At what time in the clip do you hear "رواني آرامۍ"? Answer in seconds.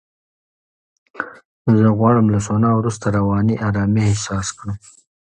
3.17-4.03